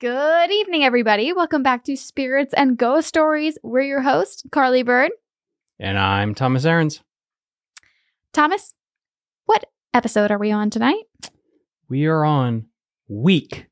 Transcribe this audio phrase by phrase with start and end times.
[0.00, 1.32] Good evening, everybody.
[1.32, 3.58] Welcome back to Spirits and Ghost Stories.
[3.64, 5.10] We're your host, Carly Bird.
[5.80, 7.02] And I'm Thomas Aarons.
[8.32, 8.74] Thomas,
[9.46, 11.02] what episode are we on tonight?
[11.88, 12.66] We are on
[13.08, 13.66] week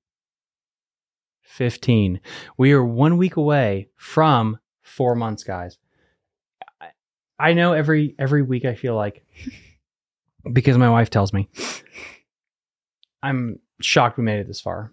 [1.42, 2.20] 15.
[2.58, 5.78] We are one week away from four months, guys.
[6.80, 6.90] I-
[7.38, 9.24] I know every every week I feel like
[10.52, 11.48] because my wife tells me
[13.22, 14.92] I'm shocked we made it this far.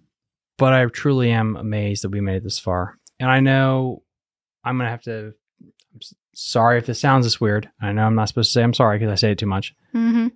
[0.64, 2.98] But I truly am amazed that we made it this far.
[3.20, 4.02] And I know
[4.64, 5.34] I'm gonna have to
[5.94, 6.00] I'm
[6.34, 7.70] sorry if this sounds this weird.
[7.82, 9.76] I know I'm not supposed to say I'm sorry because I say it too much.
[9.94, 10.28] Mm-hmm.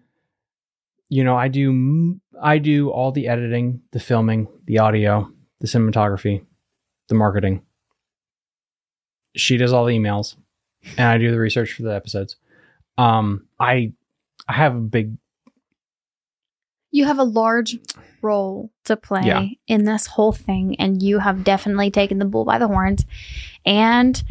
[1.08, 6.46] you know i do I do all the editing the filming the audio the cinematography
[7.07, 7.62] the marketing
[9.38, 10.35] she does all the emails
[10.98, 12.35] and i do the research for the episodes
[12.98, 13.94] um i
[14.49, 15.18] i have a big
[16.91, 17.77] You have a large
[18.21, 19.46] role to play Yeah.
[19.68, 23.05] in this whole thing, and you have definitely taken the bull by the horns,
[23.66, 24.21] and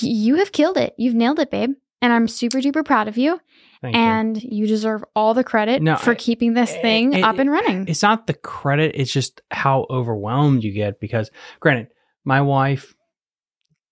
[0.00, 0.94] you have killed it.
[0.98, 1.72] You've nailed it, babe.
[2.02, 3.40] And I'm super duper proud of you.
[3.80, 4.66] thank and you.
[4.66, 7.86] deserve all the credit No, for I- keeping this thing it- up and running.
[7.86, 11.88] it's not the credit it's just how overwhelmed you get because granted
[12.24, 12.94] my wife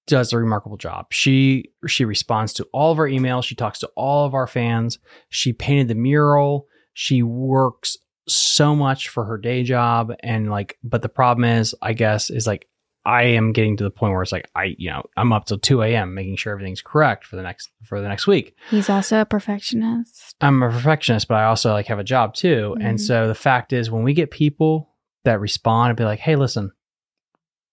[0.07, 3.91] does a remarkable job she she responds to all of our emails she talks to
[3.95, 7.97] all of our fans she painted the mural she works
[8.29, 12.47] so much for her day job and like but the problem is i guess is
[12.47, 12.69] like
[13.05, 15.59] i am getting to the point where it's like i you know i'm up till
[15.59, 19.21] 2 a.m making sure everything's correct for the next for the next week He's also
[19.21, 20.37] a perfectionist.
[20.41, 22.77] I'm a perfectionist, but I also like have a job too.
[22.81, 23.01] And Mhm.
[23.01, 24.89] so the fact is when we get people
[25.25, 26.71] that respond and be like, hey, listen,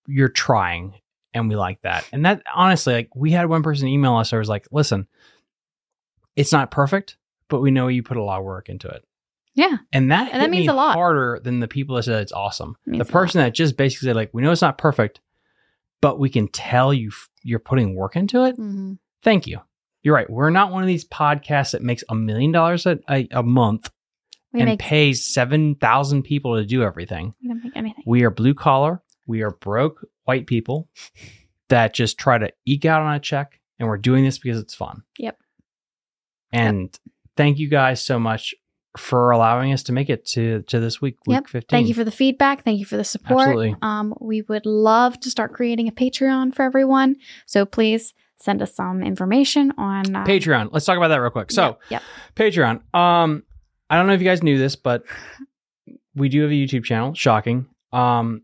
[0.08, 0.95] you're trying
[1.34, 2.06] and we like that.
[2.12, 5.08] And that honestly, like we had one person email us that was like, listen,
[6.36, 7.17] it's not perfect,
[7.50, 9.03] but we know you put a lot of work into it.
[9.59, 9.77] Yeah.
[9.91, 10.93] And that, And that means me a lot.
[10.95, 12.75] harder than the people that said it's awesome.
[12.88, 15.19] It The person that just basically said like, we know it's not perfect,
[16.01, 18.94] but we can tell you f- you're putting work into it Mm-hmm.
[19.23, 19.59] thank you.
[20.01, 20.29] You're right.
[20.29, 23.91] We're not one of these podcasts that makes a million dollars a month
[24.53, 27.34] We and make pays 7,000 people to do everything.
[27.41, 28.03] we don't make anything.
[28.07, 29.01] We are blue collar.
[29.28, 30.88] We are broke white people
[31.67, 33.59] that just try to eke out on a check.
[33.78, 35.03] And we're doing this because it's fun.
[35.17, 35.38] Yep.
[36.51, 36.97] And
[37.38, 38.53] thank you guys so much
[38.97, 41.47] for allowing us to make it to, to this week, week Yep.
[41.47, 41.67] 15.
[41.69, 42.63] Thank you for the feedback.
[42.63, 43.41] Thank you for the support.
[43.41, 43.75] Absolutely.
[43.81, 47.16] Um, we would love to start creating a Patreon for everyone.
[47.45, 50.69] So please send us some information on uh, Patreon.
[50.72, 51.51] Let's talk about that real quick.
[51.51, 52.01] So, Yep, yep.
[52.35, 52.81] Patreon.
[52.95, 53.44] Um,
[53.89, 55.03] I don't know if you guys knew this, but
[56.16, 57.13] we do have a YouTube channel.
[57.13, 57.67] Shocking.
[57.91, 58.44] Um,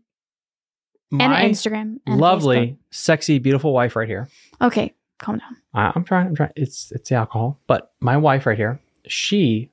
[1.12, 4.28] and Instagram and lovely, sexy, beautiful wife right here.
[4.60, 5.56] Okay, calm down.
[5.72, 6.26] I, I'm trying.
[6.26, 6.50] I'm trying.
[6.56, 8.80] It's it's the alcohol, but my wife right here.
[9.06, 9.70] She,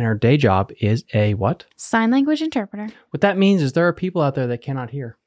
[0.00, 1.66] and her day job is a what?
[1.76, 2.88] Sign language interpreter.
[3.10, 5.18] What that means is there are people out there that cannot hear.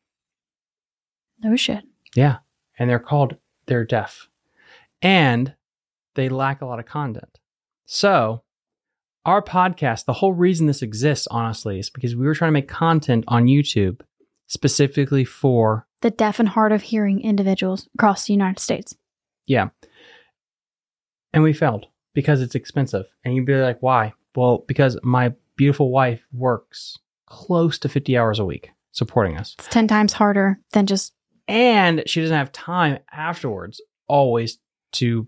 [1.44, 1.84] No shit.
[2.16, 2.38] Yeah,
[2.80, 3.36] and they're called
[3.68, 4.30] they're deaf,
[5.00, 5.54] and
[6.16, 7.38] they lack a lot of content.
[7.86, 8.42] So,
[9.28, 12.68] our podcast, the whole reason this exists, honestly, is because we were trying to make
[12.68, 14.02] content on YouTube
[14.48, 18.96] specifically for The deaf and hard of hearing individuals across the United States.
[19.46, 19.70] yeah,
[21.32, 21.86] and we failed
[22.16, 23.06] because it's expensive.
[23.24, 24.14] And you'd be like, why?
[24.36, 29.56] Well, because my beautiful wife works close to fifty hours a week supporting us.
[29.60, 31.14] It's 10 times harder than just
[31.48, 34.60] and she doesn't have time afterwards always
[34.94, 35.28] to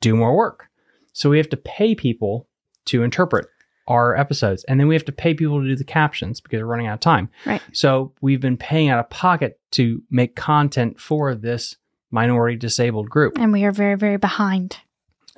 [0.00, 0.66] do more work.
[1.14, 2.48] So we have to pay people
[2.86, 3.46] to interpret
[3.88, 6.66] our episodes and then we have to pay people to do the captions because we're
[6.66, 7.30] running out of time.
[7.46, 7.62] Right.
[7.72, 11.76] So we've been paying out of pocket to make content for this
[12.10, 13.34] minority disabled group.
[13.38, 14.78] and we are very very behind.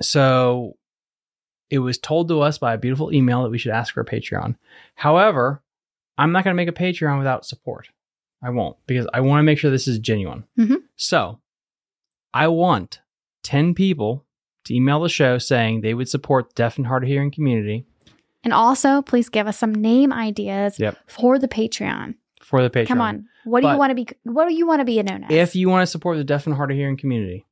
[0.01, 0.77] So
[1.69, 4.05] it was told to us by a beautiful email that we should ask for a
[4.05, 4.55] Patreon.
[4.95, 5.61] However,
[6.17, 7.89] I'm not going to make a Patreon without support.
[8.43, 10.43] I won't because I want to make sure this is genuine.
[10.57, 10.83] Mhm.
[10.95, 11.39] So
[12.33, 13.01] I want
[13.43, 14.23] 10 people
[14.65, 17.85] to email the show saying they would support the deaf and hard of hearing community
[18.43, 20.97] And also, please give us some name ideas Yep.
[21.07, 22.13] for the Patreon.
[22.41, 22.87] for the Patreon.
[22.87, 23.25] Come on.
[23.43, 25.31] What do you want to be what do you want to be known as?
[25.31, 27.47] If you want to support the deaf and hard of hearing community,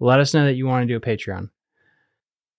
[0.00, 1.48] let us know that you want to do a Patreon.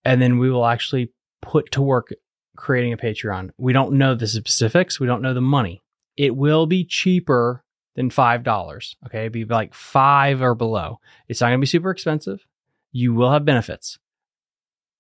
[0.05, 1.11] And then we will actually
[1.41, 2.13] put to work
[2.55, 3.51] creating a Patreon.
[3.57, 5.81] We don't know the specifics, we don't know the money.
[6.17, 7.63] It will be cheaper
[7.95, 8.95] than $5.
[9.05, 9.19] Okay.
[9.19, 10.99] It'd be like five or below.
[11.27, 12.45] It's not going to be super expensive.
[12.91, 13.99] You will have benefits.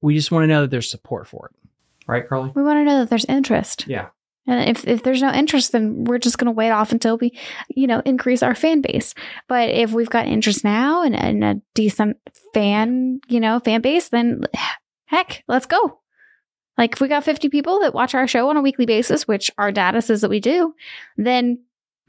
[0.01, 1.69] We just want to know that there's support for it.
[2.05, 2.51] Right, Carly?
[2.53, 3.85] we want to know that there's interest.
[3.87, 4.09] Yeah.
[4.45, 7.37] And if, if there's no interest, then we're just going to wait off until we,
[7.69, 9.13] you know, increase our fan base.
[9.47, 12.17] But if we've got interest now and, and a decent
[12.53, 14.41] fan, you know, fan base, then
[15.05, 15.99] heck, let's go.
[16.77, 19.51] Like if we got 50 people that watch our show on a weekly basis, which
[19.57, 20.73] our data says that we do,
[21.17, 21.59] then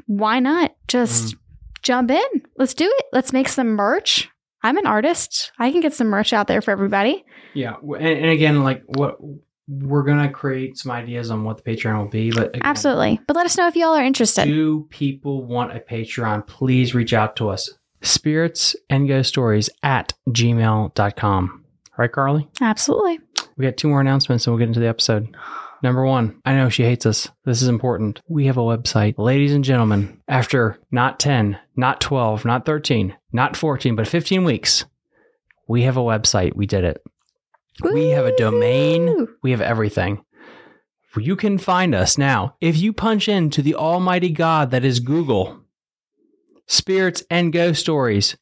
[0.06, 1.38] why not just mm.
[1.82, 2.42] jump in?
[2.56, 3.06] Let's do it.
[3.12, 4.30] Let's make some merch.
[4.62, 5.52] I'm an artist.
[5.58, 7.24] I can get some merch out there for everybody.
[7.52, 9.18] Yeah, and, and again, like what
[9.68, 13.20] we're gonna create some ideas on what the Patreon will be, but again, Absolutely.
[13.26, 14.46] But let us know if y'all are interested.
[14.46, 16.46] Do people want a Patreon?
[16.46, 17.70] Please reach out to us.
[18.02, 21.63] Spirits and ghost stories at gmail.com.
[21.96, 22.48] Right, Carly?
[22.60, 23.20] Absolutely.
[23.56, 25.36] We got two more announcements and we'll get into the episode.
[25.82, 27.28] Number one, I know she hates us.
[27.44, 28.20] This is important.
[28.26, 29.14] We have a website.
[29.18, 34.86] Ladies and gentlemen, after not 10, not 12, not 13, not 14, but 15 weeks,
[35.68, 36.56] we have a website.
[36.56, 37.02] We did it.
[37.82, 39.28] We have a domain.
[39.42, 40.24] We have everything.
[41.16, 42.56] You can find us now.
[42.60, 45.60] If you punch into the almighty God that is Google,
[46.66, 48.36] spirits and ghost stories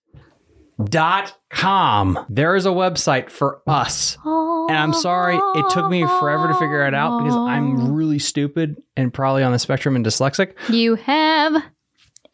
[1.50, 4.16] com, there is a website for us.
[4.24, 8.76] And I'm sorry, it took me forever to figure it out because I'm really stupid
[8.96, 10.54] and probably on the spectrum and dyslexic.
[10.70, 11.54] You have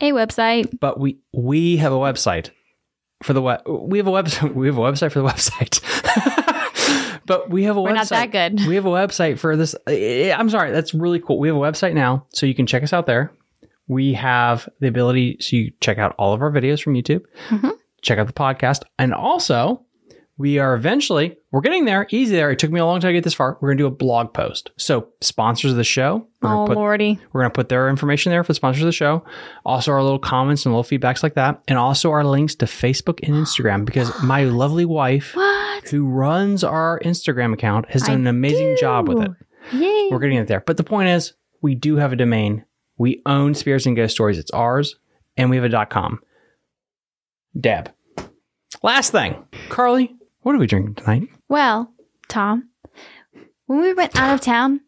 [0.01, 0.79] a website.
[0.81, 2.51] But we we have a website
[3.23, 3.63] for the web.
[3.67, 4.55] We have a website.
[4.55, 5.81] We have a website for the website.
[7.27, 7.95] but we have a We're website.
[7.95, 8.67] not that good.
[8.69, 9.75] We have a website for this.
[9.87, 11.39] eh, I'm sorry, that's really cool.
[11.39, 13.33] We have a website now, so you can check us out there.
[13.89, 17.73] We have the ability so you check out all of our videos from YouTube, Mhm.
[18.03, 19.85] Check out the podcast, and also
[20.37, 22.07] we are eventually we're getting there.
[22.11, 22.51] Easy there.
[22.53, 23.59] It took me a long time to get this far.
[23.61, 24.71] We're gonna do a blog post.
[24.77, 27.19] So sponsors of the show, we're Oh, put lordy.
[27.33, 29.25] we're going to put their information there for the sponsors of the show.
[29.65, 31.61] Also, our little comments and little feedbacks like that.
[31.67, 35.89] And also our links to Facebook and Instagram because my lovely wife, What?
[35.89, 39.31] who runs our Instagram account, has done I an amazing job with it.
[39.73, 40.09] Yay.
[40.13, 40.61] We're getting it there.
[40.65, 42.65] But the point is, we do have a domain.
[42.97, 44.39] We own Spirits and Ghost Stories.
[44.39, 44.95] It's ours.
[45.37, 46.21] And we have a .com.
[47.59, 47.91] Deb.
[48.83, 49.45] Last thing.
[49.69, 51.29] Carly, what are we drinking tonight?
[51.49, 51.93] Well,
[52.29, 52.69] Tom,
[53.67, 54.81] when we went out of town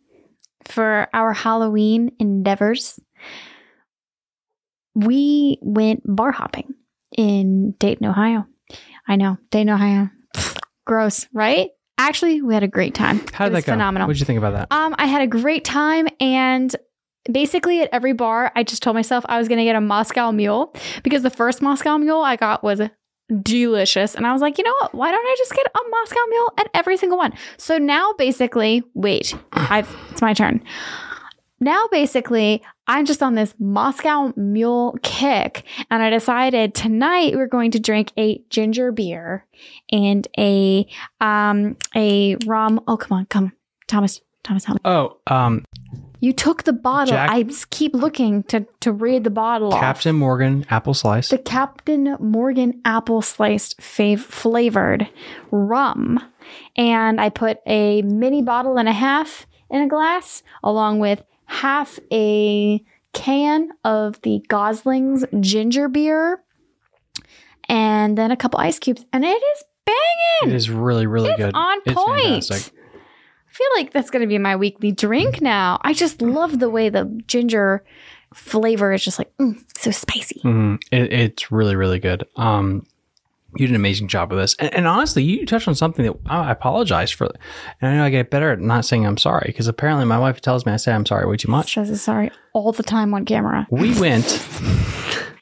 [0.65, 3.01] for our Halloween endeavors,
[4.95, 6.75] we went bar hopping
[7.17, 8.47] in Dayton, Ohio.
[9.09, 10.11] I know, Dayton, Ohio.
[10.87, 11.71] Gross, right?
[11.99, 13.21] Actually, we had a great time.
[13.33, 13.73] How did it that go?
[13.73, 14.07] phenomenal.
[14.09, 14.69] What did you think about that?
[14.75, 16.75] Um, I had a great time and
[17.33, 20.75] basically at every bar, I just told myself I was gonna get a Moscow mule
[21.03, 22.81] because the first Moscow mule I got was
[23.43, 24.15] delicious.
[24.15, 24.95] And I was like, you know what?
[24.95, 27.33] Why don't I just get a Moscow mule at every single one?
[27.57, 30.63] So now basically, wait, I've it's my turn.
[31.63, 37.71] Now basically, I'm just on this Moscow mule kick, and I decided tonight we're going
[37.73, 39.47] to drink a ginger beer
[39.93, 40.87] and a
[41.21, 42.81] um a rum.
[42.89, 43.53] Oh come on, come,
[43.89, 44.91] Thomas, Thomas, help me.
[44.91, 45.65] Oh, um,
[46.21, 47.13] You took the bottle.
[47.15, 49.81] Jack- I just keep looking to to read the bottle off.
[49.81, 51.29] Captain Morgan apple slice.
[51.31, 55.09] the Captain Morgan apple sliced fav- flavored
[55.51, 56.19] rum.
[56.77, 61.99] And I put a mini bottle and a half in a glass, along with half
[62.13, 62.83] a
[63.13, 66.43] can of the Gosling's ginger beer,
[67.69, 69.05] and then a couple ice cubes.
[69.13, 70.55] And it is banging.
[70.55, 71.55] it is really, really It's good.
[71.55, 72.45] on point.
[72.45, 72.75] fantastic.
[73.61, 75.79] I feel like that's going to be my weekly drink now.
[75.83, 77.85] I just love the way the ginger
[78.33, 80.41] flavor is just like mm, so spicy.
[80.41, 82.27] hmm It, it's really, really good.
[82.37, 82.87] Um,
[83.57, 86.17] you did an amazing job with this, and, and honestly, you touched on something that
[86.27, 87.27] I apologize for.
[87.81, 90.41] And I know I get better at not saying I'm sorry because apparently my wife
[90.41, 91.75] tells me I say I'm sorry way too much.
[91.75, 93.67] Says sorry all the time on camera.
[93.71, 94.47] We went.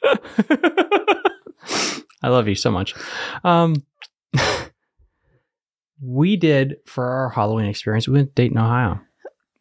[2.22, 2.94] I love you so much.
[3.44, 3.84] Um,
[6.02, 8.07] we did for our Halloween experience.
[8.09, 9.00] We went to Dayton, Ohio.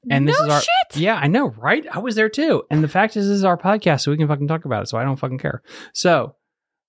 [0.09, 1.01] And this no is our shit.
[1.01, 1.85] Yeah, I know, right?
[1.91, 2.63] I was there too.
[2.71, 4.87] And the fact is, this is our podcast, so we can fucking talk about it.
[4.87, 5.61] So I don't fucking care.
[5.93, 6.35] So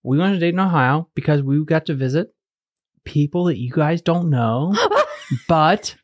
[0.05, 2.33] we went to Dayton, Ohio, because we got to visit
[3.05, 4.75] people that you guys don't know,
[5.49, 5.97] but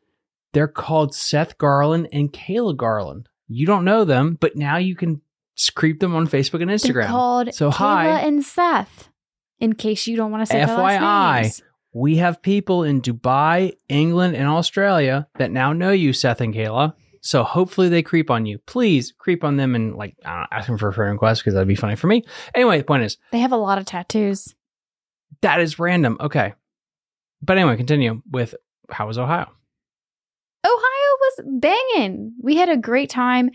[0.52, 3.28] they're called Seth Garland and Kayla Garland.
[3.46, 5.20] You don't know them, but now you can
[5.74, 7.06] creep them on Facebook and They're Instagram.
[7.06, 8.20] called So, Kayla hi.
[8.20, 9.10] and Seth.
[9.60, 11.62] In case you don't want to say FYI.
[11.94, 16.92] We have people in Dubai, England, and Australia that now know you, Seth and Kayla.
[17.22, 18.58] So hopefully they creep on you.
[18.58, 21.40] Please creep on them and like I don't know, ask them for a friend request
[21.40, 22.24] because that'd be funny for me.
[22.54, 24.54] Anyway, the point is They have a lot of tattoos.
[25.40, 26.18] that is random.
[26.20, 26.52] Okay,
[27.40, 28.54] but anyway, continue with
[28.90, 29.50] how was Ohio?
[30.66, 32.34] Ohio was banging.
[32.42, 33.50] We had a great time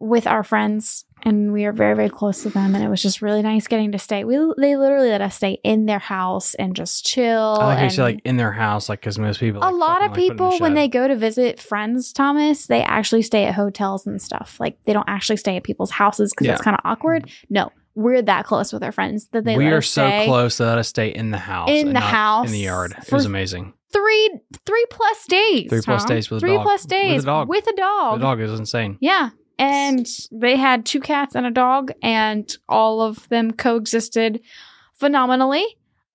[0.00, 2.74] with our friends, and we are very, very close to them.
[2.74, 4.24] And it was just really nice getting to stay.
[4.24, 7.58] We they literally let us stay in their house and just chill.
[7.60, 10.00] I like how you say like in their house, like because most people a lot
[10.00, 12.82] fucking, of like, put in a people when they go to visit friends, Thomas, they
[12.82, 14.56] actually stay at hotels and stuff.
[14.60, 16.52] Like they don't actually stay at people's houses because Yeah.
[16.54, 17.28] it's kind of awkward.
[17.50, 20.26] No, we're that close with our friends that they we let are us so stay
[20.26, 22.94] close that let us stay in the house, In the house in the yard.
[23.04, 23.72] It was amazing.
[23.92, 25.70] three three plus days.
[25.70, 26.08] Three plus Tom.
[26.14, 26.62] days with a three dog.
[26.62, 27.48] plus With a dog.
[27.48, 28.20] with a dog.
[28.20, 28.98] The dog is insane.
[29.00, 34.40] Yeah, and they had two cats and a dog, and all of them coexisted
[34.94, 35.64] phenomenally.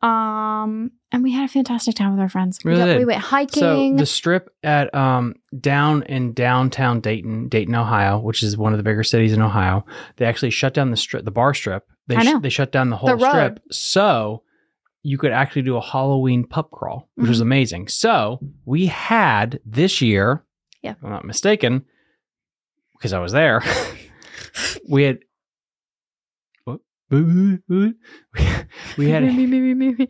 [0.02, 2.60] Um, and we had a fantastic time with our friends.
[2.66, 3.94] We, Really got- we went hiking.
[3.94, 8.78] So the strip at um down in downtown Dayton, Dayton, Ohio, which is one of
[8.78, 9.86] the bigger cities in Ohio,
[10.18, 11.86] they actually shut down the strip, the bar strip.
[12.08, 12.40] They I know.
[12.40, 13.30] they shut down the whole road.
[13.30, 14.42] strip, so
[15.04, 17.44] you could actually do a Halloween pup crawl, which was Mhm.
[17.44, 17.88] amazing.
[17.88, 20.44] So we had this year,
[20.82, 20.92] Yeah.
[20.92, 21.86] if I'm not mistaken,
[23.02, 23.64] because I was there.
[24.88, 25.20] we had.
[28.98, 29.24] We had.
[29.36, 30.08] Me, me, me.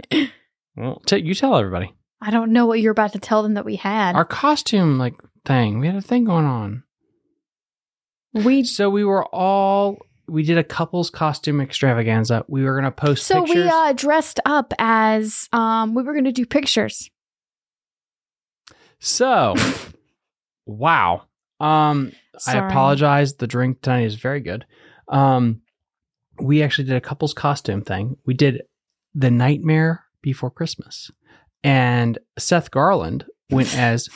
[0.75, 1.93] Well, t- you tell everybody.
[2.21, 4.13] I don't know what you're about to tell them that we had.
[4.13, 5.79] Our costume like thing.
[5.79, 6.83] We had a thing going on.
[8.33, 12.45] we So we were all we did a couples costume extravaganza.
[12.47, 13.63] We were gonna post so pictures.
[13.65, 17.09] we uh dressed up as um we were gonna do pictures.
[18.99, 19.55] so
[20.67, 21.23] wow.
[21.59, 22.11] Um
[22.47, 23.35] I apologize.
[23.35, 24.65] The drink tonight is very good.
[25.07, 25.61] Um
[26.39, 28.17] we actually did a couples costume thing.
[28.25, 28.63] We did
[29.13, 31.11] the nightmare before Christmas.
[31.63, 34.09] And Seth Garland went as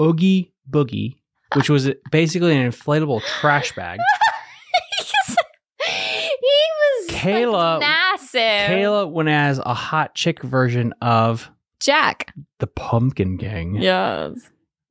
[0.00, 1.16] Oogie Boogie,
[1.54, 3.98] which was basically an inflatable trash bag.
[5.84, 8.40] he was Kayla- like, massive.
[8.70, 11.50] Kayla went as a hot chick version of
[11.80, 12.32] Jack.
[12.58, 13.76] the Pumpkin King.
[13.80, 14.34] Yes.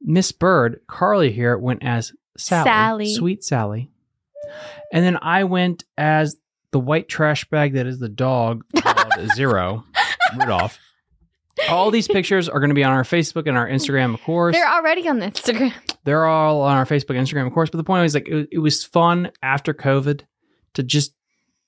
[0.02, 3.14] Miss Bird, Carly here, went as Sally, Sally.
[3.16, 3.92] Sweet Sally.
[4.92, 6.38] And then I went as
[6.72, 9.84] the white trash bag that is the dog called Zero,
[10.38, 10.80] Rudolph.
[11.70, 14.56] All these pictures are going to be on our Facebook and our Instagram, of course.
[14.56, 15.74] They're already on the Instagram.
[16.04, 17.70] They're all on our Facebook, Instagram, of course.
[17.70, 20.22] But the point was like it, it was fun after COVID
[20.74, 21.14] to just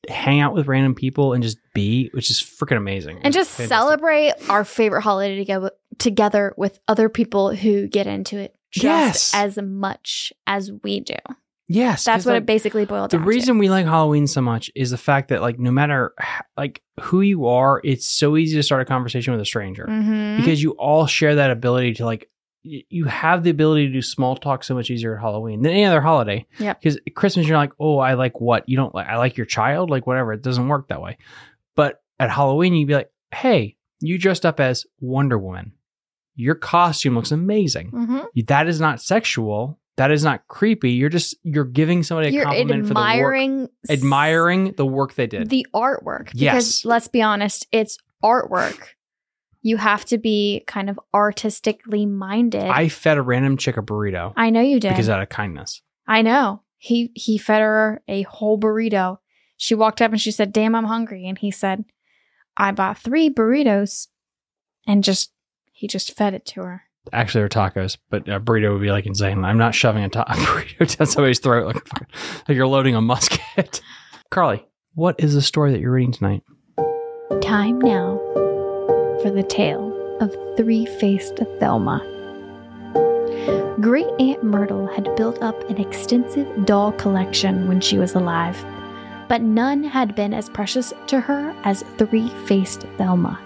[0.10, 3.20] hang out with random people and just be, which is freaking amazing.
[3.24, 3.70] And just fantastic.
[3.70, 9.34] celebrate our favorite holiday together together with other people who get into it just Yes.
[9.34, 11.16] as much as we do.
[11.70, 13.22] Yes, that's what like, it basically boiled down.
[13.22, 16.14] the reason we like Halloween so much is the fact that like no matter
[16.58, 19.86] like who you are, it's so easy to start a conversation with a stranger.
[19.90, 20.38] Mhm.
[20.38, 22.30] because you all share that ability to like
[22.66, 25.72] y- you have the ability to do small talk so much easier at Halloween than
[25.72, 26.46] any other holiday.
[26.60, 29.08] Yeah, Because Christmas you're like, oh, I like what you don't like.
[29.08, 30.34] I like your child, like whatever.
[30.34, 31.18] It doesn't work that way.
[31.76, 35.72] But at Halloween you'd be like, hey, you dressed up as Wonder Woman.
[36.36, 37.92] Your costume looks amazing.
[37.92, 38.26] Mhm.
[38.48, 39.80] That is not sexual.
[39.98, 40.92] That is not creepy.
[40.92, 45.14] You're just you're giving somebody a You're compliment for the work admiring admiring the work
[45.16, 45.50] they did.
[45.50, 46.26] the artwork.
[46.32, 46.86] Because Yes.
[46.86, 48.80] let's be honest, it's artwork.
[49.62, 52.64] You have to be kind of artistically minded.
[52.64, 54.90] I fed a random chick a burrito I know you did.
[54.90, 55.82] because out of kindness.
[56.08, 56.64] I know.
[56.80, 59.20] He he fed her a whole burrito.
[59.58, 61.86] She walked up and she said, "Damn, I'm hungry." And he said,
[62.58, 64.08] "I bought 3 burritos."
[64.88, 65.32] And just
[65.74, 66.84] he just fed it to her.
[67.12, 69.44] Actually, they're tacos, but a burrito would be like insane.
[69.44, 71.90] I'm not shoving a, ta- a burrito down somebody's throat like,
[72.48, 73.82] like you're loading a musket.
[74.32, 76.44] Carly, what is the story that you're reading tonight?
[77.42, 78.18] Time now
[79.22, 82.10] for the tale of three-faced Thelma.
[83.82, 88.64] Great Aunt Myrtle had built up an extensive doll collection when she was alive,
[89.28, 93.40] but none had been as precious to her as three-faced Thelma.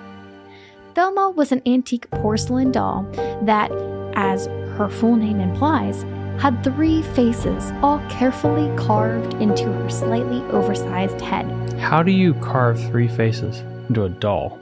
[0.98, 3.04] Thelma was an antique porcelain doll
[3.44, 3.72] that,
[4.16, 6.02] as her full name implies,
[6.42, 11.46] had three faces all carefully carved into her slightly oversized head.
[11.74, 14.58] How do you carve three faces into a doll?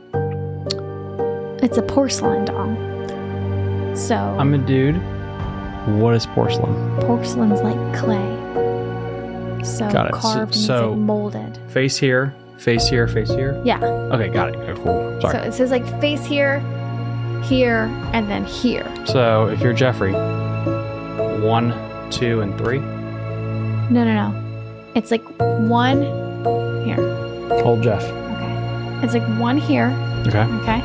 [1.63, 3.95] It's a porcelain doll.
[3.95, 4.97] So I'm a dude.
[6.01, 6.99] What is porcelain?
[6.99, 8.35] porcelain's like clay.
[9.63, 10.15] So Got it.
[10.15, 11.57] So- carved so- like molded.
[11.69, 13.59] Face here, face here, face here.
[13.63, 13.83] Yeah.
[13.83, 14.55] Okay, got it.
[14.55, 15.19] Okay, cool.
[15.21, 16.59] So it says like face here,
[17.43, 18.85] here, and then here.
[19.05, 20.13] So, if you're Jeffrey,
[21.41, 21.73] one,
[22.11, 24.41] two, and three, No, no, no.
[24.95, 26.01] It's like one
[26.85, 26.95] here.
[27.61, 28.03] hold Jeff.
[28.03, 28.99] Okay.
[29.05, 29.87] It's like one here.
[30.27, 30.43] Okay.
[30.61, 30.79] Okay.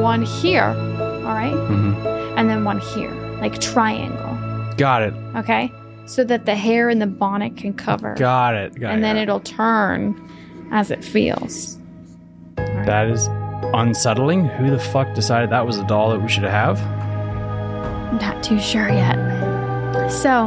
[0.00, 0.64] One here.
[0.64, 1.52] All right.
[1.52, 1.94] hmm
[2.38, 4.36] And then one here, like triangle.
[4.76, 5.14] Got it.
[5.36, 5.72] Okay.
[6.06, 8.14] So that the hair and the bonnet can cover.
[8.14, 8.78] Got it.
[8.78, 9.02] Got and it.
[9.02, 9.24] then it.
[9.24, 10.14] it'll turn
[10.70, 11.78] as it feels.
[12.56, 12.86] Right.
[12.86, 13.28] That is
[13.74, 14.46] unsettling.
[14.46, 16.80] Who the fuck decided that was a doll that we should have?
[18.20, 19.16] Not too sure yet.
[20.10, 20.46] So,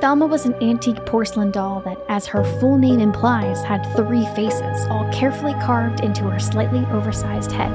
[0.00, 4.84] Thelma was an antique porcelain doll that, as her full name implies, had three faces,
[4.90, 7.72] all carefully carved into her slightly oversized head.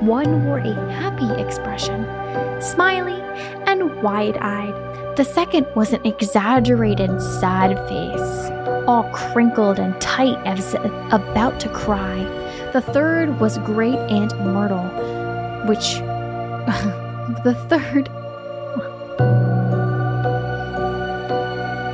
[0.00, 2.06] One wore a happy expression,
[2.62, 3.20] smiley
[3.66, 5.16] and wide eyed.
[5.16, 8.48] The second was an exaggerated, sad face,
[8.90, 10.74] all crinkled and tight as
[11.12, 12.18] about to cry.
[12.72, 14.88] The third was Great Aunt Myrtle,
[15.66, 16.00] which
[17.44, 18.08] the third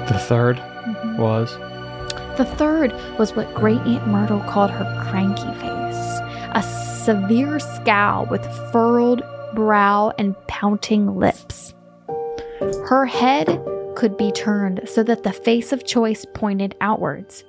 [0.09, 1.19] The third Mhm.
[1.19, 1.59] was
[2.39, 6.21] The third was what Great Aunt Myrtle called her cranky face
[6.55, 9.23] a severe scowl with furrowed
[9.55, 11.75] brow and pouting lips.
[12.89, 13.61] Her head
[13.97, 17.43] could be turned so that the face of choice pointed outwards,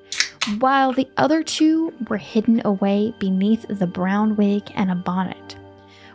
[0.60, 5.58] while the other two were hidden away beneath the brown wig and a bonnet.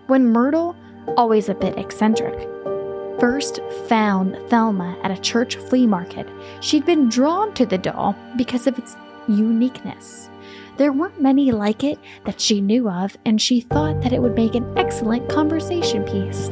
[0.08, 0.74] When Myrtle,
[1.16, 2.48] always a bit eccentric,
[3.20, 6.26] first found Thelma at a church flea market,
[6.60, 8.96] she'd been drawn to the doll because of its
[9.28, 10.28] uniqueness.
[10.78, 14.34] There weren't many like it that she knew of, and she thought that it would
[14.34, 16.50] make an excellent conversation piece.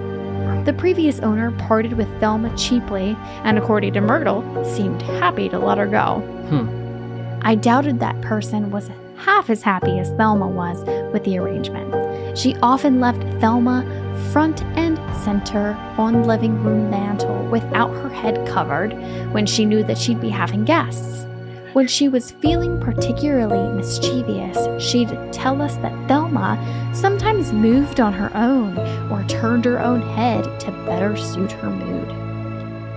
[0.64, 5.78] The previous owner parted with Thelma cheaply, and according to Myrtle, seemed happy to let
[5.78, 6.20] her go.
[6.48, 7.38] Hmm.
[7.42, 12.36] I doubted that person was half as happy as Thelma was with the arrangement.
[12.36, 13.84] She often left Thelma
[14.32, 18.92] front and center on the living room mantel without her head covered
[19.32, 21.26] when she knew that she'd be having guests.
[21.72, 26.58] When she was feeling particularly mischievous, she'd tell us that Thelma
[26.92, 28.76] sometimes moved on her own
[29.08, 32.10] or turned her own head to better suit her mood.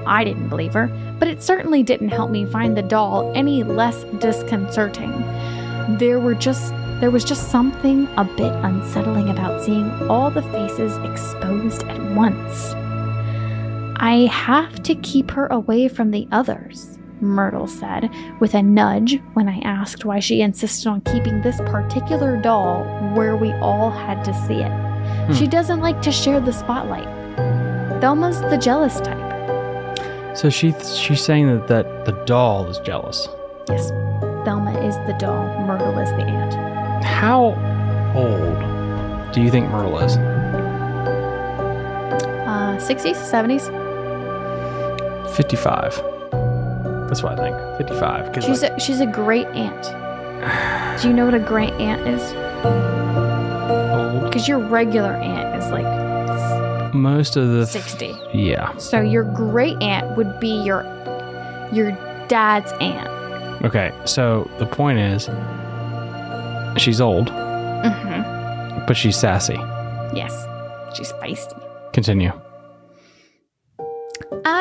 [0.07, 0.87] I didn't believe her,
[1.19, 5.11] but it certainly didn't help me find the doll any less disconcerting.
[5.99, 10.97] There were just there was just something a bit unsettling about seeing all the faces
[10.99, 12.73] exposed at once.
[13.97, 19.47] I have to keep her away from the others, Myrtle said, with a nudge when
[19.47, 22.83] I asked why she insisted on keeping this particular doll
[23.15, 24.71] where we all had to see it.
[25.35, 27.07] She doesn't like to share the spotlight.
[28.01, 29.17] Thelma's the jealous type.
[30.35, 33.27] so she she's saying that, that the doll is jealous.
[33.69, 33.89] Yes,
[34.43, 36.53] Thelma is the doll, Myrtle is the aunt.
[37.05, 37.55] How
[38.15, 40.17] old do you think Myrtle is?
[42.45, 43.69] Uh, 60s, 70s?
[45.35, 46.12] 55.
[47.13, 47.77] That's what I think.
[47.77, 48.25] 55.
[48.25, 50.99] Because She's a, she's a great aunt.
[50.99, 52.23] Do you know what a great aunt is?
[54.23, 58.15] Because your regular aunt is like Most of the 60.
[58.33, 58.75] yeah.
[58.77, 60.81] So your great aunt would be your
[61.71, 61.91] your
[62.29, 63.07] dad's aunt.
[63.63, 65.29] Okay, so the point is,
[66.81, 68.85] she's old, Mm-hmm.
[68.87, 69.53] but she's sassy.
[70.15, 70.33] Yes,
[70.97, 71.61] she's feisty.
[71.93, 72.31] Continue.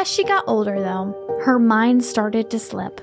[0.03, 3.01] As she got older, though, her mind started to slip.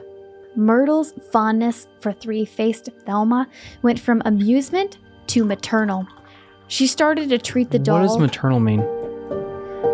[0.57, 3.47] Myrtle's fondness for three faced Thelma
[3.81, 6.05] went from amusement to maternal.
[6.67, 8.01] She started to treat the doll.
[8.01, 8.85] What does maternal mean?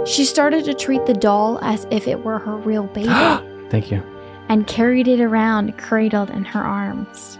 [0.08, 3.08] she started to treat the doll as if it were her real baby
[3.70, 4.02] Thank you.
[4.50, 7.38] and carried it around cradled in her arms.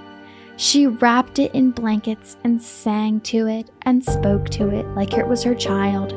[0.58, 5.28] She wrapped it in blankets and sang to it and spoke to it like it
[5.28, 6.14] was her child.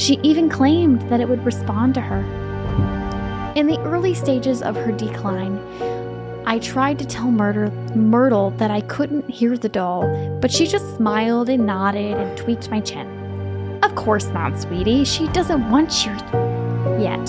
[0.00, 2.45] She even claimed that it would respond to her.
[3.56, 5.58] In the early stages of her decline,
[6.44, 10.02] I tried to tell Myrtle, Myrtle that I couldn't hear the doll,
[10.42, 13.08] but she just smiled and nodded and tweaked my chin.
[13.82, 15.06] Of course not, sweetie.
[15.06, 16.12] She doesn't want you
[17.00, 17.26] yet.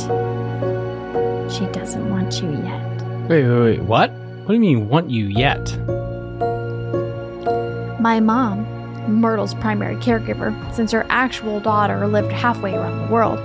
[1.50, 3.02] She doesn't want you yet.
[3.30, 3.82] Wait, wait, wait.
[3.84, 4.12] What?
[4.12, 5.78] What do you mean, want you yet?
[8.02, 8.66] My mom,
[9.08, 13.40] Myrtle's primary caregiver, since her actual daughter lived halfway around the world,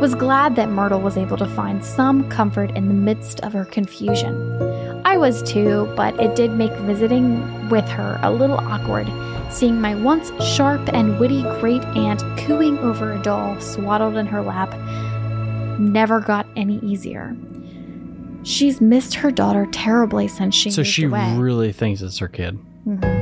[0.00, 3.64] was glad that Myrtle was able to find some comfort in the midst of her
[3.64, 4.52] confusion.
[5.04, 9.06] I was too, but it did make visiting with her a little awkward,
[9.50, 14.42] seeing my once sharp and witty great aunt cooing over a doll swaddled in her
[14.42, 14.74] lap
[15.78, 17.36] never got any easier.
[18.42, 21.36] She's missed her daughter terribly since she so she away.
[21.36, 22.58] really thinks it's her kid.
[22.86, 23.15] Mhm.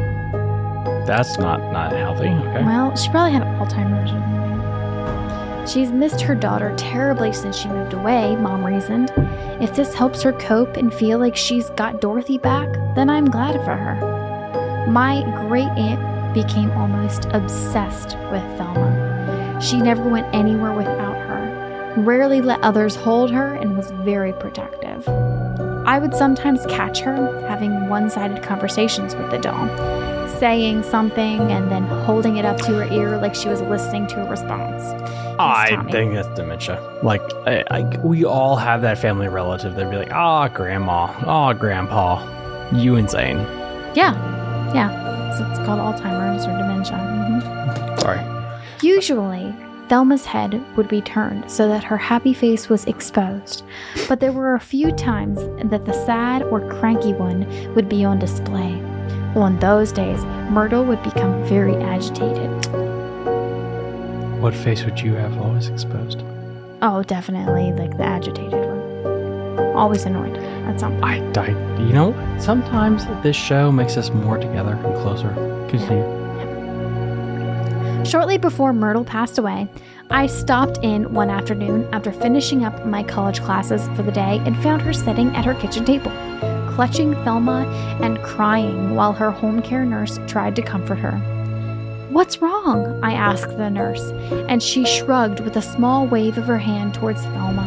[1.06, 2.28] That's not not healthy.
[2.28, 2.48] Hmm.
[2.48, 2.64] Okay.
[2.64, 5.66] Well, she probably had Alzheimer's or something.
[5.66, 9.12] She's missed her daughter terribly since she moved away, Mom reasoned.
[9.62, 13.54] If this helps her cope and feel like she's got Dorothy back, then I'm glad
[13.64, 14.86] for her.
[14.90, 19.58] My great aunt became almost obsessed with Thelma.
[19.62, 25.06] She never went anywhere without her, rarely let others hold her, and was very protective.
[25.86, 27.14] I would sometimes catch her
[27.46, 29.68] having one sided conversations with the doll,
[30.38, 34.22] saying something and then holding it up to her ear like she was listening to
[34.24, 34.82] a response.
[35.38, 36.80] I think that's dementia.
[37.02, 41.52] Like, I, I, we all have that family relative that'd be like, "Ah, grandma, ah,
[41.52, 42.22] grandpa,
[42.72, 43.38] you insane."
[43.94, 44.14] Yeah,
[44.74, 44.90] yeah.
[45.36, 46.96] So it's called Alzheimer's or dementia.
[46.96, 48.00] Mhm.
[48.00, 48.20] Sorry.
[48.80, 49.52] Usually,
[49.94, 53.62] Thelma's head would be turned so that her happy face was exposed,
[54.08, 55.38] but there were a few times
[55.70, 58.72] that the sad or cranky one would be on display.
[59.36, 62.50] On those days, Myrtle would become very agitated.
[64.42, 66.24] What face would you have always exposed?
[66.82, 69.76] Oh, definitely, like the agitated one.
[69.76, 71.38] always annoyed at some point.
[71.38, 75.32] I, I, you know, sometimes this show makes us more together and closer.
[75.70, 76.23] Continue.
[78.04, 79.66] Shortly before Myrtle passed away,
[80.10, 84.62] I stopped in one afternoon after finishing up my college classes for the day and
[84.62, 86.12] found her sitting at her kitchen table,
[86.74, 87.66] clutching Thelma
[88.02, 91.16] and crying while her home care nurse tried to comfort her.
[92.10, 93.02] What's wrong?
[93.02, 94.10] I asked the nurse,
[94.48, 97.66] and she shrugged with a small wave of her hand towards Thelma.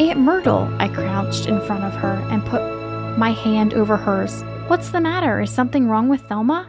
[0.00, 2.62] Aunt Myrtle, I crouched in front of her and put
[3.18, 4.42] my hand over hers.
[4.68, 5.42] What's the matter?
[5.42, 6.68] Is something wrong with Thelma?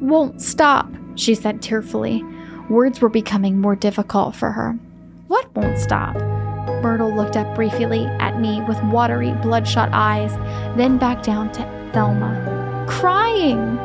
[0.00, 2.24] Won't stop, she said tearfully.
[2.68, 4.78] Words were becoming more difficult for her.
[5.28, 6.16] What won't stop?
[6.82, 10.32] Myrtle looked up briefly at me with watery, bloodshot eyes,
[10.76, 12.86] then back down to Thelma.
[12.88, 13.78] Crying!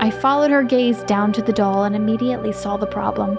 [0.00, 3.38] I followed her gaze down to the doll and immediately saw the problem.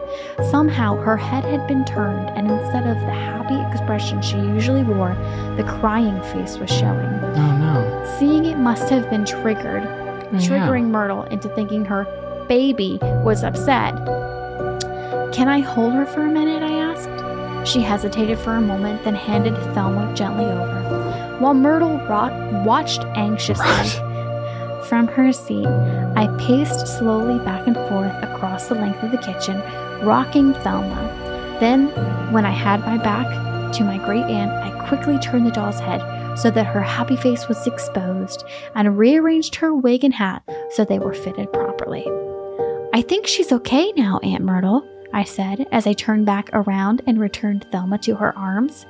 [0.52, 5.16] Somehow her head had been turned, and instead of the happy expression she usually wore,
[5.58, 7.10] the crying face was showing.
[7.36, 8.16] Oh no.
[8.20, 9.84] Seeing it must have been triggered,
[10.34, 10.40] Yeah.
[10.68, 12.06] triggering Myrtle into thinking her
[12.48, 13.96] baby was upset.
[15.34, 16.62] Can I hold her for a minute?
[16.64, 17.68] I asked.
[17.70, 21.38] She hesitated for a moment, then handed Thelma gently over.
[21.40, 24.86] While Myrtle ro- watched anxiously Right.
[24.88, 25.68] from her seat,
[26.16, 29.62] I paced slowly back and forth across the length of the kitchen,
[30.04, 31.10] rocking Thelma.
[31.60, 31.88] Then,
[32.34, 33.28] when I had my back
[33.74, 36.02] to my great aunt, I quickly turned the doll's head
[36.36, 38.44] so that her happy face was exposed
[38.76, 42.06] and rearranged her wig and hat so they were fitted properly.
[42.94, 47.20] I think she's okay now, Aunt Myrtle, I said as I turned back around and
[47.20, 48.86] returned Thelma to her arms.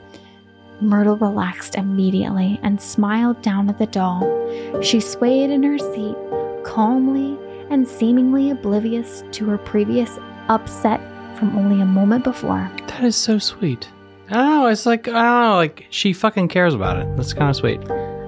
[0.82, 4.82] Myrtle relaxed immediately and smiled down at the doll.
[4.82, 6.16] She swayed in her seat,
[6.64, 7.38] calmly
[7.70, 10.18] and seemingly oblivious to her previous
[10.50, 11.00] upset
[11.38, 12.70] from only a moment before.
[12.88, 13.88] That is so sweet.
[14.32, 14.72] I.
[14.72, 15.54] It's like oh.
[15.56, 17.16] Like she fucking cares about it.
[17.18, 17.82] That's kind of sweet.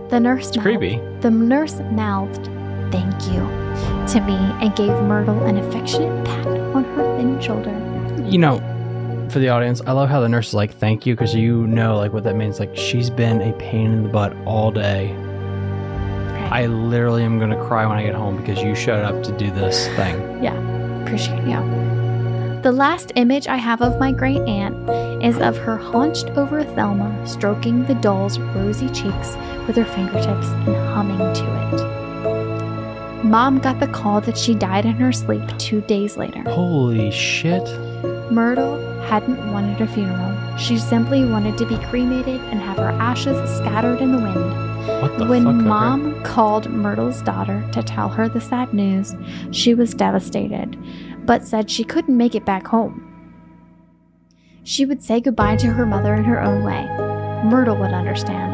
[0.10, 1.00] The nurse It's mouthed- creepy.
[1.22, 2.46] The nurse mouthed,
[2.92, 3.42] "Thank you,"
[4.13, 7.72] to me and gave Myrtle an affectionate pat on her thin shoulder.
[8.30, 8.58] You know,
[9.30, 11.98] for the audience, I love how the nurse is like, "Thank you," because you know,
[11.98, 12.60] like, what that means.
[12.60, 15.16] Like, she's been a pain in the butt all day.
[16.52, 19.50] I literally am gonna cry when I get home because you showed up to do
[19.50, 20.44] this thing.
[20.44, 20.54] Yeah,
[21.04, 21.58] appreciate you.
[22.63, 24.73] The last image I have of my great aunt
[25.21, 29.36] is of her hunched over Thelma, stroking the doll's rosy cheeks
[29.67, 33.26] with her fingertips and humming to it.
[33.26, 36.41] Mom got the call that she died in her sleep two days later.
[36.43, 37.63] Holy shit!
[38.32, 40.58] Myrtle hadn't wanted a funeral.
[40.58, 44.73] She simply wanted to be cremated and have her ashes scattered in the wind.
[45.02, 45.56] What the when fuck?
[45.56, 45.65] okay.
[45.65, 49.15] mom called Myrtle's daughter to tell her the sad news,
[49.52, 50.78] she was devastated,
[51.26, 53.10] but said she couldn't make it back home.
[54.64, 56.86] She would say goodbye to her mother in her own way.
[57.44, 58.54] Myrtle would understand.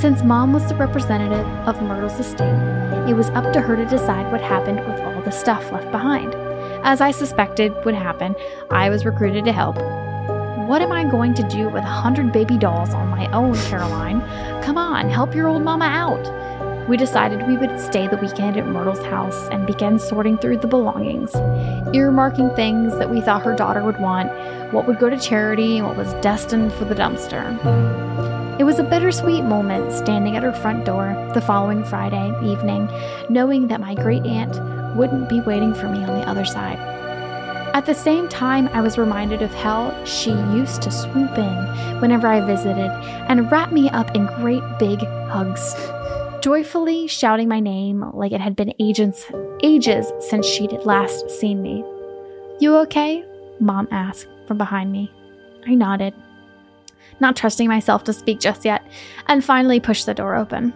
[0.00, 4.30] Since mom was the representative of Myrtle's estate, it was up to her to decide
[4.32, 6.34] what happened with all the stuff left behind.
[6.82, 8.34] As I suspected would happen,
[8.70, 9.76] I was recruited to help.
[10.66, 14.20] What am I going to do with a hundred baby dolls on my own, Caroline?
[14.62, 16.24] Come on, help your old mama out.
[16.90, 20.66] We decided we would stay the weekend at Myrtle's house and began sorting through the
[20.66, 21.30] belongings,
[21.94, 24.28] earmarking things that we thought her daughter would want,
[24.72, 27.46] what would go to charity, and what was destined for the dumpster.
[28.58, 32.90] It was a bittersweet moment standing at her front door the following Friday evening,
[33.28, 34.58] knowing that my great aunt
[34.96, 36.80] wouldn't be waiting for me on the other side.
[37.72, 42.26] At the same time, I was reminded of how she used to swoop in whenever
[42.26, 42.90] I visited
[43.28, 44.98] and wrap me up in great big
[45.28, 45.76] hugs,
[46.40, 49.26] joyfully shouting my name like it had been ages,
[49.62, 51.84] ages since she'd last seen me.
[52.58, 53.24] You okay?
[53.58, 55.12] Mom asked from behind me.
[55.66, 56.14] I nodded,
[57.20, 58.82] not trusting myself to speak just yet,
[59.26, 60.72] and finally pushed the door open.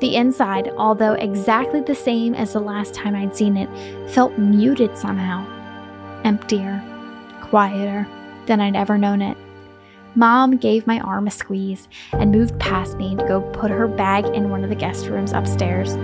[0.00, 3.70] The inside, although exactly the same as the last time I'd seen it,
[4.10, 5.44] felt muted somehow.
[6.22, 6.82] Emptier,
[7.40, 8.06] quieter
[8.46, 9.36] than I'd ever known it.
[10.16, 14.24] Mom gave my arm a squeeze and moved past me to go put her bag
[14.24, 15.94] in one of the guest rooms upstairs.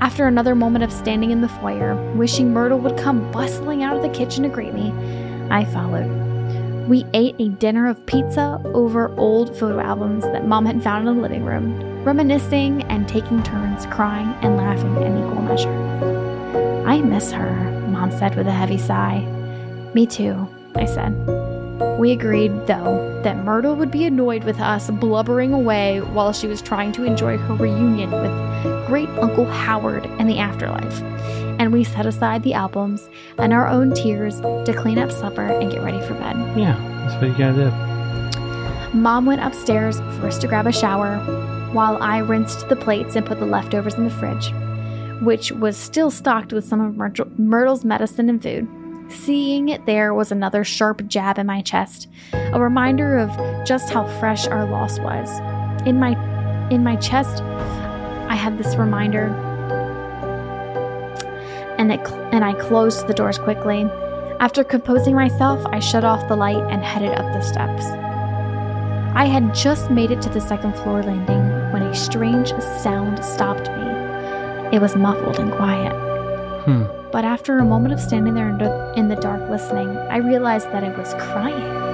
[0.00, 4.02] After another moment of standing in the foyer, wishing Myrtle would come bustling out of
[4.02, 4.90] the kitchen to greet me,
[5.50, 6.08] I followed.
[6.88, 11.16] We ate a dinner of pizza over old photo albums that Mom had found in
[11.16, 16.84] the living room, reminiscing and taking turns crying and laughing in equal measure.
[16.86, 17.52] I miss her,
[17.88, 19.20] Mom said with a heavy sigh.
[19.92, 21.61] Me too, I said.
[21.98, 26.60] We agreed, though, that Myrtle would be annoyed with us blubbering away while she was
[26.60, 31.02] trying to enjoy her reunion with great Uncle Howard in the afterlife.
[31.60, 33.08] And we set aside the albums
[33.38, 36.36] and our own tears to clean up supper and get ready for bed.
[36.58, 38.98] Yeah, that's what you gotta do.
[38.98, 41.18] Mom went upstairs first to grab a shower,
[41.72, 44.52] while I rinsed the plates and put the leftovers in the fridge,
[45.22, 48.68] which was still stocked with some of Myrtle- Myrtle's medicine and food.
[49.12, 53.30] Seeing it there was another sharp jab in my chest, a reminder of
[53.64, 55.38] just how fresh our loss was.
[55.86, 56.16] In my
[56.70, 59.26] in my chest, I had this reminder,
[61.78, 62.00] and it
[62.32, 63.84] and I closed the doors quickly.
[64.40, 67.84] After composing myself, I shut off the light and headed up the steps.
[69.14, 72.48] I had just made it to the second floor landing when a strange
[72.82, 74.76] sound stopped me.
[74.76, 76.11] It was muffled and quiet.
[76.64, 76.84] Hmm.
[77.10, 80.96] But after a moment of standing there in the, dark listening, I realized that it
[80.96, 81.92] was crying.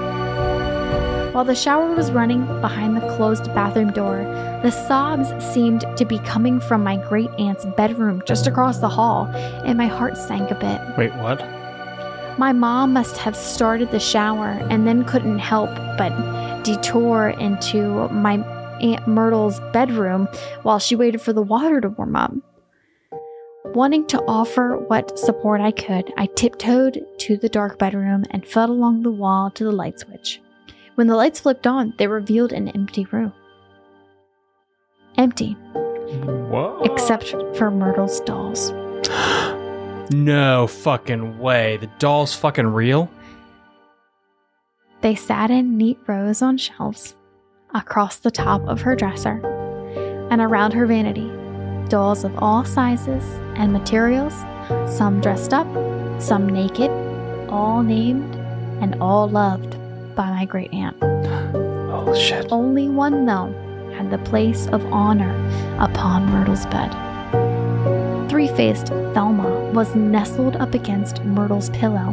[1.33, 4.18] While the shower was running behind the closed bathroom door,
[4.62, 9.26] the sobs seemed to be coming from my great aunt's bedroom just across the hall,
[9.64, 10.81] and my heart sank a bit.
[10.96, 11.38] Wait, what?
[12.38, 18.37] My mom must have started the shower and then couldn't help but detour into my
[18.81, 20.28] Aunt Myrtle's bedroom
[20.62, 22.33] while she waited for the water to warm up.
[23.74, 28.70] Wanting to offer what support I could, I tiptoed to the dark bedroom and felt
[28.70, 30.40] along the wall to the light switch.
[30.94, 33.33] When the lights flipped on, they revealed an empty room.
[35.16, 36.87] Empty, What?
[36.87, 38.72] except for Myrtle's dolls.
[40.11, 41.76] no fucking way.
[41.76, 43.11] The doll's fucking real?
[45.02, 47.14] They sat in neat rows on shelves
[47.74, 49.40] across the top of her dresser
[50.31, 51.31] and around her vanity.
[51.88, 53.24] Dolls of all sizes
[53.57, 54.35] and materials,
[54.87, 55.66] some dressed up,
[56.20, 56.90] some naked,
[57.48, 58.35] all named
[58.83, 59.77] and all loved
[60.14, 60.96] by my great aunt.
[61.03, 62.46] Oh shit.
[62.51, 63.53] Only one, though,
[63.96, 65.35] had the place of honor
[65.79, 66.94] upon Myrtle's bed.
[68.29, 72.12] Three faced Thelma was nestled up against Myrtle's pillow,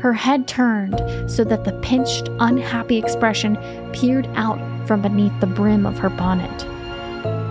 [0.00, 1.00] her head turned
[1.30, 3.56] so that the pinched, unhappy expression
[3.92, 6.62] peered out from beneath the brim of her bonnet.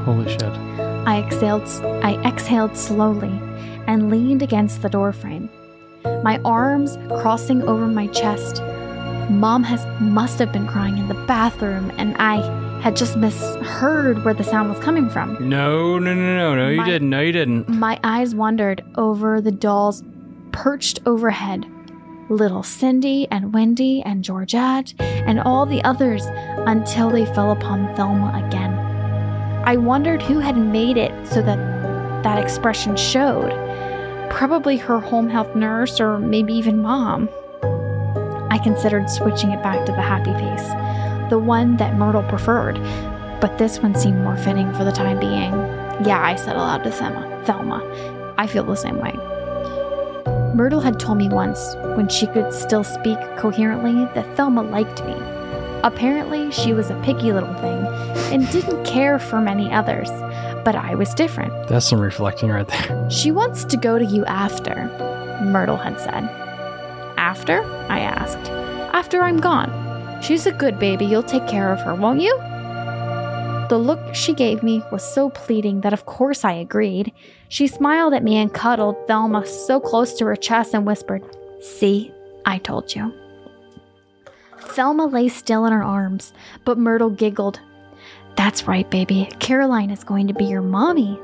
[0.06, 0.85] Holy shit.
[1.06, 1.68] I exhaled,
[2.04, 3.40] I exhaled slowly
[3.88, 5.50] and leaned against the doorframe,
[6.24, 8.62] my arms crossing over my chest.
[9.30, 12.38] Mom has must have been crying in the bathroom, and I
[12.82, 15.50] had just misheard where the sound was coming from.
[15.50, 17.10] No, no, no, no, no, you My- didn't.
[17.10, 17.68] No, you didn't.
[17.70, 20.04] My eyes wandered over the dolls
[20.52, 21.66] perched overhead.
[22.30, 26.26] Little Cindy and Wendy and Georgette and all the others
[26.66, 28.74] until they fell upon Thelma again.
[29.66, 31.58] I wondered who had made it so that
[32.24, 33.50] that expression showed.
[34.30, 37.30] Probably her home health nurse or maybe even mom.
[38.52, 42.76] I considered switching it back to the happy face, the one that Myrtle preferred,
[43.42, 45.52] but this one seemed more fitting for the time being.
[46.06, 47.44] Yeah, I said aloud to Thelma.
[47.46, 49.14] Thelma, I feel the same way.
[50.54, 55.35] Myrtle had told me once, when she could still speak coherently, that Thelma liked me.
[55.86, 57.86] Apparently, she was a picky little thing
[58.34, 60.10] and didn't care for many others,
[60.66, 61.54] but I was different.
[61.68, 63.08] That's some reflecting right there.
[63.12, 64.90] She wants to go to you after,
[65.44, 66.24] Myrtle had said.
[67.18, 67.62] After?
[67.88, 68.50] I asked.
[68.96, 69.70] After I'm gone.
[70.24, 71.06] She's a good baby.
[71.06, 72.36] You'll take care of her, won't you?
[73.70, 77.12] The look she gave me was so pleading that of course I agreed.
[77.48, 81.24] She smiled at me and cuddled Thelma so close to her chest and whispered,
[81.62, 82.12] See,
[82.44, 83.14] I told you.
[84.68, 87.60] Thelma lay still in her arms, but Myrtle giggled.
[88.36, 89.30] That's right, baby.
[89.40, 91.18] Caroline is going to be your mommy.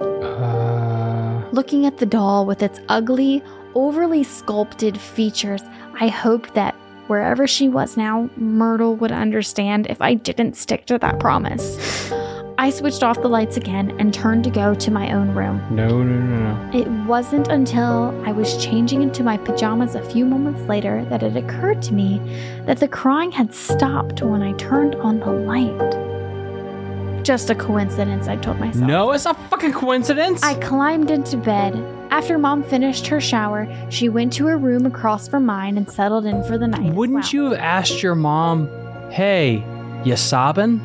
[0.00, 3.42] Uh, Looking at the doll with its ugly,
[3.74, 5.62] overly sculpted features,
[6.00, 6.74] I hoped that
[7.06, 12.10] wherever she was now, Myrtle would understand if I didn't stick to that promise.
[12.58, 15.60] I switched off the lights again and turned to go to my own room.
[15.70, 16.78] no, no, no, no.
[16.78, 21.36] It wasn't until I was changing into my pajamas a few moments later that it
[21.36, 22.20] occurred to me
[22.66, 27.24] that the crying had stopped when I turned on the light.
[27.24, 28.84] Just a coincidence, I told myself.
[28.84, 30.42] No, it's a fucking coincidence.
[30.42, 31.74] I climbed into bed.
[32.10, 36.26] After mom finished her shower, she went to her room across from mine and settled
[36.26, 36.92] in for the night.
[36.94, 38.68] Wouldn't you have asked your mom,
[39.10, 39.64] hey,
[40.04, 40.80] you sobbing?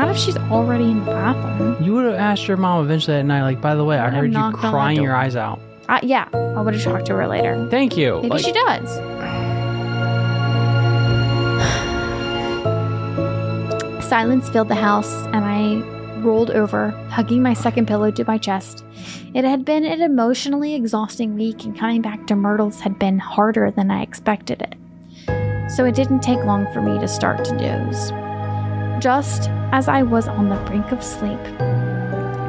[0.00, 1.76] Not if she's already in the bathroom.
[1.84, 4.28] You would have asked your mom eventually that night, like, by the way, I heard
[4.28, 5.60] you knocked on the crying your eyes out.
[5.90, 7.66] Uh, yeah, I would have talked to her later.
[7.68, 8.14] Thank you.
[8.14, 8.94] Maybe Like, she does.
[14.08, 15.82] Silence filled the house, and I
[16.20, 18.82] rolled over, hugging my second pillow to my chest.
[19.34, 23.70] It had been an emotionally exhausting week, and coming back to Myrtle's had been harder
[23.70, 24.76] than I expected it.
[25.70, 28.12] So it didn't take long for me to start to doze.
[29.00, 31.42] Just as I was on the brink of sleep,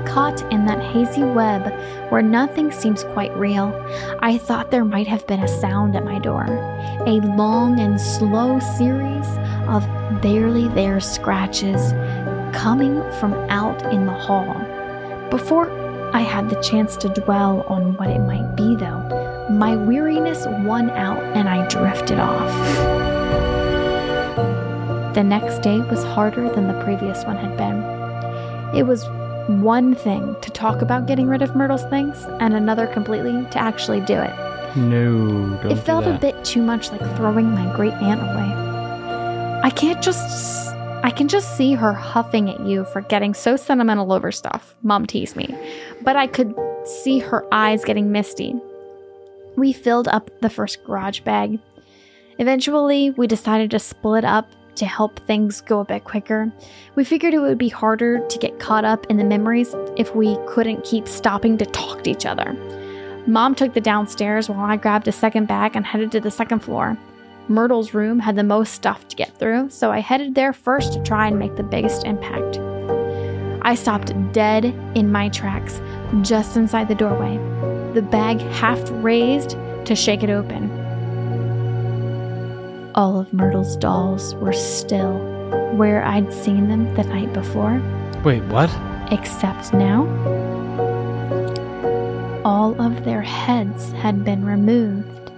[0.05, 1.71] caught in that hazy web
[2.11, 3.73] where nothing seems quite real,
[4.19, 6.43] I thought there might have been a sound at my door.
[7.07, 9.25] A long and slow series
[9.69, 9.87] of
[10.21, 11.93] barely there scratches
[12.53, 14.53] coming from out in the hall.
[15.29, 15.71] Before
[16.13, 20.89] I had the chance to dwell on what it might be, though, my weariness won
[20.89, 23.20] out and I drifted off.
[25.13, 27.83] The next day was harder than the previous one had been.
[28.73, 29.05] It was
[29.47, 33.99] one thing to talk about getting rid of Myrtle's things, and another completely to actually
[34.01, 34.33] do it.
[34.77, 39.59] No, don't it felt a bit too much like throwing my great aunt away.
[39.63, 40.73] I can't just.
[41.03, 44.75] I can just see her huffing at you for getting so sentimental over stuff.
[44.83, 45.53] Mom teased me.
[46.03, 48.55] But I could see her eyes getting misty.
[49.57, 51.59] We filled up the first garage bag.
[52.37, 54.47] Eventually, we decided to split up
[54.81, 56.51] to help things go a bit quicker.
[56.95, 60.39] We figured it would be harder to get caught up in the memories if we
[60.47, 62.53] couldn't keep stopping to talk to each other.
[63.27, 66.61] Mom took the downstairs while I grabbed a second bag and headed to the second
[66.61, 66.97] floor.
[67.47, 71.03] Myrtle's room had the most stuff to get through, so I headed there first to
[71.03, 72.57] try and make the biggest impact.
[73.61, 74.65] I stopped dead
[74.95, 75.79] in my tracks,
[76.23, 77.37] just inside the doorway,
[77.93, 79.51] the bag half raised
[79.85, 80.80] to shake it open.
[82.93, 85.17] All of Myrtle's dolls were still
[85.75, 87.81] where I'd seen them the night before,
[88.23, 88.69] Wait, what?
[89.11, 90.05] except now
[92.43, 95.31] all of their heads had been removed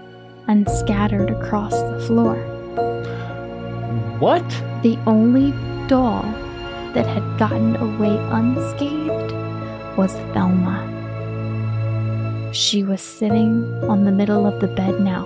[0.47, 2.35] and scattered across the floor.
[4.19, 4.47] What?
[4.81, 5.51] The only
[5.87, 6.23] doll
[6.93, 9.31] that had gotten away unscathed
[9.97, 10.89] was Thelma.
[12.53, 15.25] She was sitting on the middle of the bed now,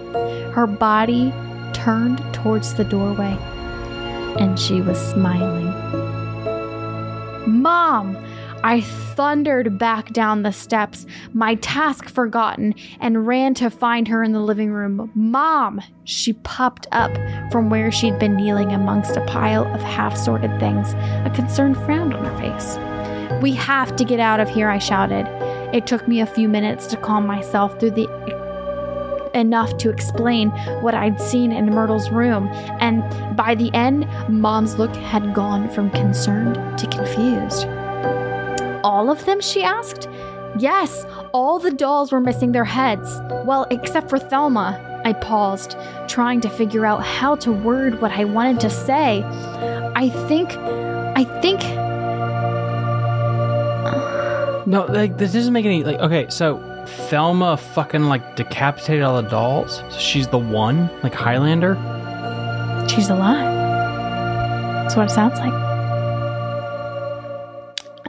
[0.52, 1.32] her body
[1.78, 3.38] turned towards the doorway,
[4.40, 5.68] and she was smiling.
[7.62, 8.18] Mom!
[8.64, 14.32] I thundered back down the steps, my task forgotten, and ran to find her in
[14.32, 15.12] the living room.
[15.14, 15.80] Mom!
[16.04, 17.12] She popped up
[17.52, 22.12] from where she'd been kneeling amongst a pile of half sorted things, a concerned frown
[22.12, 22.78] on her face.
[23.42, 25.28] We have to get out of here, I shouted.
[25.74, 28.47] It took me a few minutes to calm myself through the
[29.38, 30.50] enough to explain
[30.82, 32.48] what I'd seen in Myrtle's room,
[32.80, 33.02] and
[33.38, 37.66] by the end, Mom's look had gone from concerned to confused.
[38.84, 39.42] All of them?
[39.42, 40.08] she asked.
[40.58, 43.20] Yes, all the dolls were missing their heads.
[43.46, 44.84] Well, except for Thelma.
[45.06, 49.24] I paused, trying to figure out how to word what I wanted to say.
[49.24, 50.52] I think.
[50.52, 51.62] I think.
[54.68, 56.00] No, like this doesn't make any like.
[56.00, 59.78] Okay, so Thelma fucking like decapitated all the dolls.
[59.90, 61.76] So she's the one, like Highlander.
[62.90, 63.54] She's alive.
[64.84, 65.54] That's what it sounds like.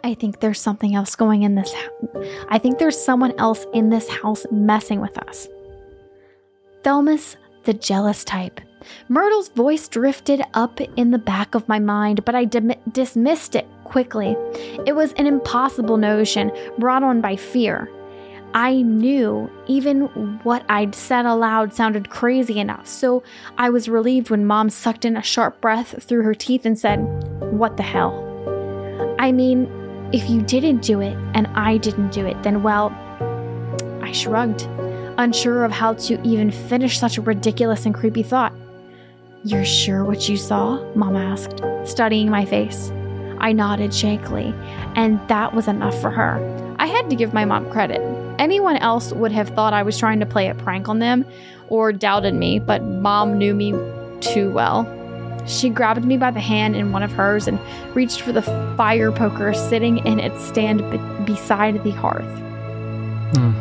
[0.05, 2.27] I think there's something else going in this house.
[2.49, 5.49] I think there's someone else in this house messing with us.
[6.83, 8.61] Thelma's the jealous type.
[9.09, 13.67] Myrtle's voice drifted up in the back of my mind, but I dim- dismissed it
[13.85, 14.37] quickly.
[14.87, 17.91] It was an impossible notion brought on by fear.
[18.55, 20.07] I knew even
[20.43, 23.23] what I'd said aloud sounded crazy enough, so
[23.59, 26.99] I was relieved when Mom sucked in a sharp breath through her teeth and said,
[27.53, 28.25] What the hell?
[29.19, 29.71] I mean,
[30.13, 32.91] if you didn't do it and I didn't do it, then well,
[34.03, 34.63] I shrugged,
[35.19, 38.55] unsure of how to even finish such a ridiculous and creepy thought.
[39.45, 40.83] You're sure what you saw?
[40.95, 42.91] Mom asked, studying my face.
[43.41, 44.55] I nodded shakily,
[44.97, 46.75] and that was enough for her.
[46.79, 48.01] I had to give my mom credit.
[48.39, 51.27] Anyone else would have thought I was trying to play a prank on them
[51.69, 53.73] or doubted me, but mom knew me
[54.21, 54.95] too well.
[55.47, 57.59] She grabbed me by the hand in one of hers and
[57.97, 58.43] reached for the
[58.77, 62.39] fire poker sitting in its stand be- beside the hearth.
[63.35, 63.53] Hmm.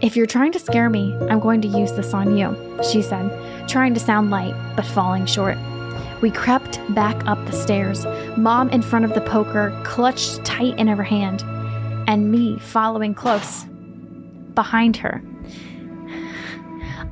[0.00, 2.56] If you're trying to scare me, I'm going to use this on you,
[2.88, 5.56] she said, trying to sound light, but falling short.
[6.20, 8.04] We crept back up the stairs,
[8.36, 11.42] Mom in front of the poker, clutched tight in her hand,
[12.08, 13.67] and me following close
[14.58, 15.22] behind her.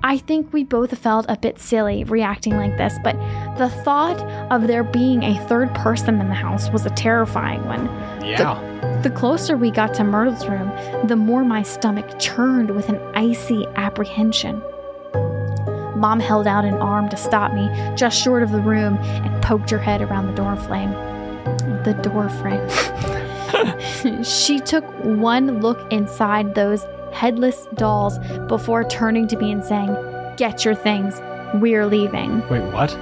[0.03, 3.15] I think we both felt a bit silly reacting like this, but
[3.57, 4.21] the thought
[4.51, 7.87] of there being a third person in the house was a terrifying one.
[8.21, 8.61] Yeah.
[9.03, 10.73] The closer we got to Myrtle's room,
[11.07, 14.61] the more my stomach churned with an icy apprehension.
[15.95, 19.71] Mom held out an arm to stop me just short of the room and poked
[19.71, 20.91] her head around the door frame.
[21.85, 22.69] The door frame.
[24.25, 26.85] she took one look inside those
[27.21, 29.95] headless dolls before turning to me and saying,
[30.37, 31.21] Get your things.
[31.55, 32.47] We're leaving.
[32.49, 32.97] Wait, what?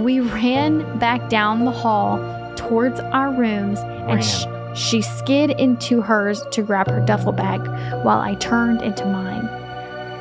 [0.00, 2.18] We ran back down the hall
[2.56, 7.60] towards our rooms and sh- she skid into hers to grab her duffel bag
[8.04, 9.48] while I turned into mine.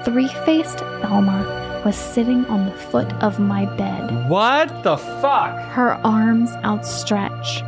[0.04, 5.58] Three faced Thelma was sitting on the foot of my bed, What the fuck?
[5.70, 7.64] her arms outstretched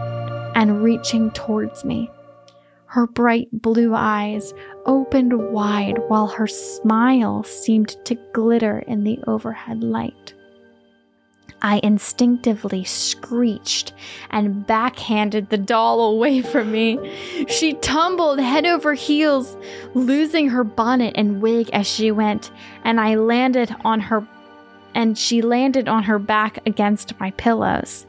[0.55, 2.11] and reaching towards me.
[2.85, 4.53] Her bright blue eyes
[4.85, 10.33] opened wide while her smile seemed to glitter in the overhead light.
[11.61, 13.93] I instinctively screeched
[14.29, 16.99] and backhanded the doll away from me.
[17.47, 19.55] She tumbled head over heels,
[19.93, 22.51] losing her bonnet and wig as she went,
[22.83, 24.27] and I landed on her
[24.95, 28.05] and she landed on her back against my pillows.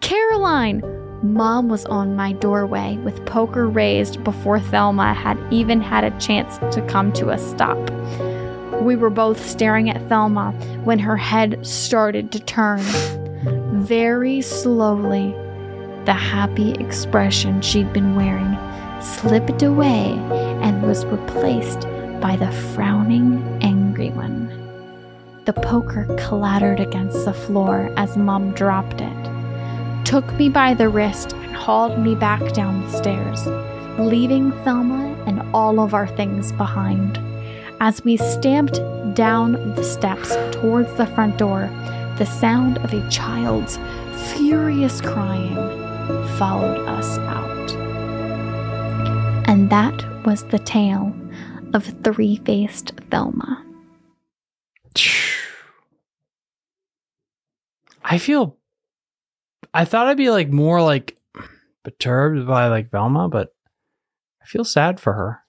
[0.00, 1.05] Caroline!
[1.22, 6.58] Mom was on my doorway with poker raised before Thelma had even had a chance
[6.74, 7.78] to come to a stop.
[8.82, 10.52] We were both staring at Thelma
[10.84, 12.80] when her head started to turn.
[13.72, 15.30] Very slowly,
[16.04, 18.56] the happy expression she'd been wearing
[19.00, 20.12] slipped away
[20.62, 21.82] and was replaced
[22.20, 24.48] by the frowning, angry one.
[25.46, 29.35] The poker clattered against the floor as Mom dropped it,
[30.06, 33.44] took me by the wrist, and hauled me back down the stairs,
[33.98, 37.18] leaving Thelma and all of our things behind.
[37.80, 38.78] As we stamped
[39.16, 41.68] down the steps towards the front door,
[42.18, 43.80] the sound of a child's
[44.32, 45.56] furious crying
[46.38, 47.72] followed us out.
[49.48, 51.12] And that was the tale
[51.74, 53.64] of three faced Thelma.
[58.04, 58.56] I feel.
[59.76, 61.18] I thought I'd be like more like
[61.84, 63.54] perturbed by like Velma, but
[64.42, 65.40] I feel sad for her.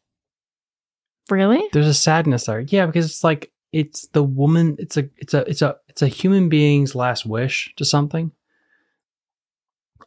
[1.31, 1.63] Really?
[1.71, 2.59] There's a sadness there.
[2.59, 4.75] Yeah, because it's like it's the woman.
[4.79, 8.31] It's a it's a it's a it's a human being's last wish to something,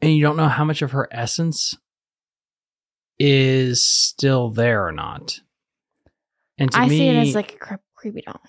[0.02, 1.74] and you don't know how much of her essence
[3.18, 5.40] is still there or not.
[6.58, 8.40] And to I me, see it as like a cre- creepy doll.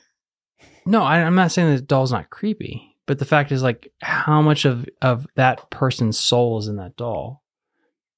[0.85, 3.91] No, I, I'm not saying that the doll's not creepy, but the fact is, like,
[4.01, 7.43] how much of of that person's soul is in that doll?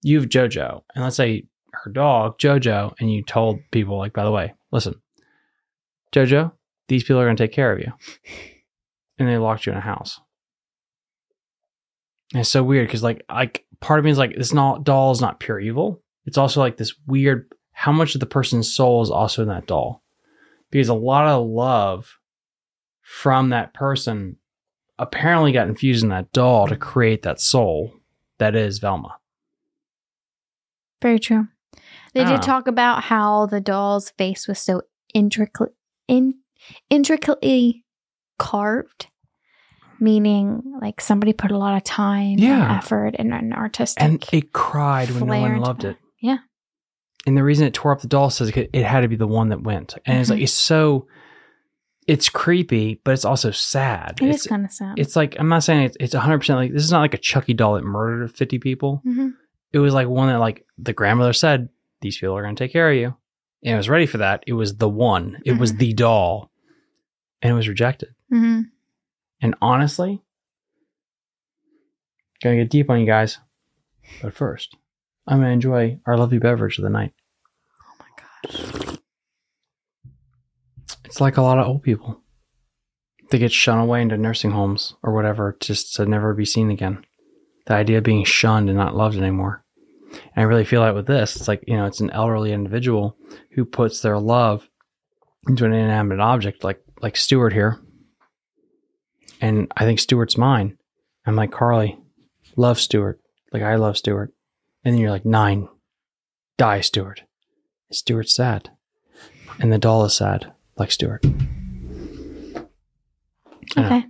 [0.04, 4.24] You have JoJo, and let's say her dog JoJo, and you told people, like, by
[4.24, 5.02] the way, listen,
[6.12, 6.52] JoJo,
[6.90, 7.92] these people are going to take care of you,
[9.18, 10.22] and they locked you in a house.
[12.32, 15.12] And it's so weird because, like, like part of me is like, this not doll
[15.12, 16.04] is not pure evil.
[16.28, 17.52] It's also like this weird.
[17.72, 20.04] How much of the person's soul is also in that doll?
[20.70, 22.20] Because a lot of love
[23.02, 24.38] from that person
[25.00, 27.94] apparently got infused in that doll to create that soul
[28.40, 29.18] that is Velma.
[31.02, 31.48] Very true.
[32.14, 32.42] They did ah.
[32.42, 34.84] talk about how the doll's face was so
[35.14, 35.74] intricately,
[36.08, 36.36] in,
[36.90, 37.84] intricately
[38.38, 39.08] carved,
[40.00, 42.64] meaning like somebody put a lot of time Yeah.
[42.64, 44.04] and effort and an artistic.
[44.04, 45.98] And it cried when no one loved it.
[46.22, 46.38] Yeah.
[47.26, 49.50] And the reason it tore up the doll says it had to be the one
[49.50, 49.96] that went.
[50.06, 50.44] And it's like, mm-hmm.
[50.44, 51.08] it's so,
[52.08, 54.20] it's creepy, but it's also sad.
[54.22, 55.00] It it's, kind of sad.
[55.00, 57.54] it's like, I'm not saying it's, it's 100% like, this is not like a Chucky
[57.54, 59.02] doll that murdered 50 people.
[59.04, 59.30] hmm
[59.72, 61.70] It was like one that, like, the grandmother said,
[62.02, 63.16] these people are going to take care of you.
[63.64, 64.44] And it was ready for that.
[64.46, 65.78] It was the one, it was Mhm.
[65.78, 66.52] the doll.
[67.42, 68.10] And it was rejected.
[68.30, 68.62] hmm
[69.42, 70.22] And honestly,
[72.42, 73.40] gonna get deep on you guys.
[74.22, 74.76] But first,
[75.28, 77.14] I'm gonna enjoy our lovely beverage of the night.
[77.82, 78.93] Oh my gosh.
[81.14, 82.24] It's like a lot of old people.
[83.30, 87.06] They get shunned away into nursing homes or whatever just to never be seen again.
[87.68, 89.64] The idea of being shunned and not loved anymore.
[90.12, 91.36] And I really feel that with this.
[91.36, 93.16] It's like, you know, it's an elderly individual
[93.52, 94.68] who puts their love
[95.48, 97.80] into an inanimate object like like Stuart here.
[99.40, 100.80] And I think Stuart's mine.
[101.28, 101.96] I'm like, Carly,
[102.56, 103.20] love Stuart.
[103.52, 104.34] Like I love Stuart.
[104.84, 105.70] And then you're like, nine.
[106.58, 107.22] Die, Stuart.
[107.92, 108.72] Stuart's sad.
[109.60, 111.20] And the doll is sad, like know.
[113.78, 114.06] Okay.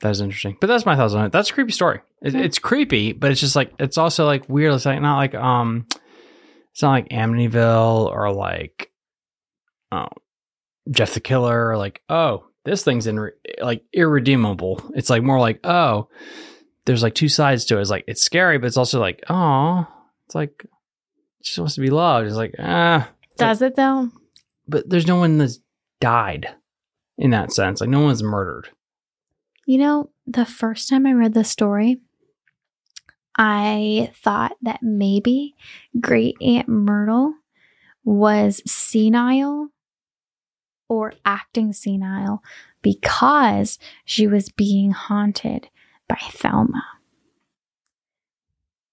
[0.00, 0.56] That is interesting.
[0.60, 1.32] But that's my thoughts on it.
[1.32, 2.00] That's a creepy story.
[2.20, 2.34] It.
[2.34, 4.74] It's creepy, but it's just like it's also like weird.
[4.74, 5.86] It's like not like um,
[6.72, 8.90] it's not like Amityville or like
[9.92, 10.08] oh,
[10.90, 13.30] Jeff the Killer or like oh this thing's in
[13.62, 14.82] like irredeemable.
[14.94, 16.08] It's like more like oh,
[16.84, 17.80] there's like two sides to it.
[17.80, 19.86] It's like it's scary, but it's also like oh,
[20.26, 20.66] it's like
[21.42, 22.26] she wants to be loved.
[22.26, 23.08] It's like ah,
[23.38, 24.10] Does it though?
[24.66, 25.58] but there's no one that's
[26.04, 26.54] died
[27.16, 27.80] in that sense.
[27.80, 28.68] Like no one's murdered.
[29.64, 32.02] You know, the first time I read this story,
[33.38, 35.54] I thought that maybe
[35.98, 37.32] Great Aunt Myrtle
[38.04, 39.70] was senile
[40.90, 42.42] or acting senile
[42.82, 45.68] because she was being haunted
[46.06, 46.84] by Thelma.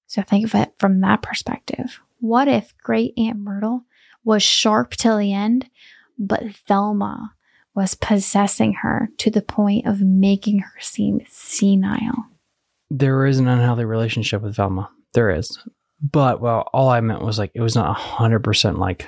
[0.08, 2.00] So think of it from that perspective.
[2.22, 3.84] What if Great Aunt Myrtle
[4.24, 5.70] was sharp till the end,
[6.18, 7.34] but Thelma
[7.74, 12.26] was possessing her to the point of making her seem senile.
[12.90, 14.90] There is an unhealthy relationship with Velma.
[15.14, 15.58] There is.
[16.02, 19.08] But well, all I meant was like it was not a hundred percent like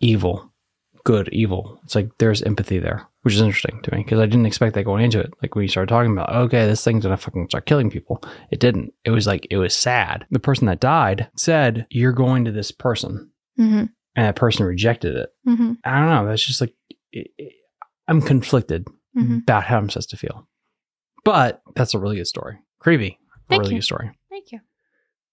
[0.00, 0.52] evil,
[1.04, 1.80] good, evil.
[1.84, 4.84] It's like there's empathy there, which is interesting to me because I didn't expect that
[4.84, 5.32] going into it.
[5.40, 8.22] Like when you started talking about, okay, this thing's gonna fucking start killing people.
[8.50, 8.92] It didn't.
[9.04, 10.26] It was like it was sad.
[10.30, 13.84] The person that died said, "You're going to this person," Mm-hmm.
[14.16, 15.28] And that person rejected it.
[15.46, 15.72] Mm-hmm.
[15.84, 16.26] I don't know.
[16.28, 16.74] That's just like
[17.12, 17.52] it, it-
[18.08, 18.86] I'm conflicted
[19.16, 19.42] Mhm.
[19.42, 20.48] about how I'm supposed to feel.
[21.24, 22.58] But that's a really good story.
[22.78, 23.18] Creepy.
[23.50, 23.76] A really you.
[23.78, 24.10] good story.
[24.30, 24.60] Thank you.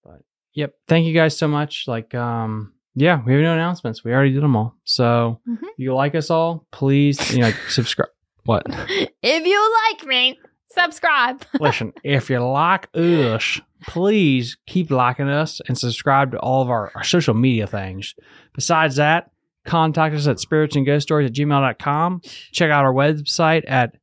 [0.03, 0.21] But
[0.55, 0.73] Yep.
[0.87, 1.87] Thank you guys so much.
[1.87, 4.03] Like, um, yeah, we have no announcements.
[4.03, 4.75] We already did them all.
[4.85, 5.57] So Mhm.
[5.63, 8.09] if you like us all, please, you know, subscribe.
[8.45, 8.63] What?
[8.67, 10.39] If you like me,
[10.71, 11.43] subscribe.
[11.59, 16.91] Listen, if you like us, please keep liking us and subscribe to all of our,
[16.95, 18.15] our social media things.
[18.53, 19.31] Besides that,
[19.65, 22.21] contact us at spirits and ghost stories at gmail.com.
[22.51, 23.95] Check out our website at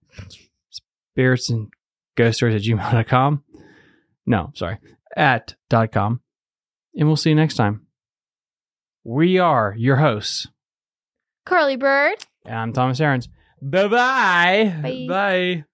[1.14, 1.68] spirits and
[2.16, 3.42] ghost stories at gmail.com.
[4.26, 4.78] No, sorry,
[5.16, 6.20] at dot com.
[6.94, 7.86] And we'll see you next time.
[9.04, 10.46] We are your hosts.
[11.46, 12.16] Curly Bird.
[12.44, 13.28] And I'm Thomas Aarons.
[13.62, 14.80] Bye-bye.
[14.82, 15.06] Bye.
[15.08, 15.64] Bye.